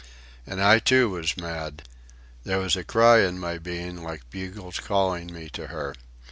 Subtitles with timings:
[0.47, 1.83] And I, too, was mad.
[2.43, 5.93] There was a cry in my being like bugles calling me to her.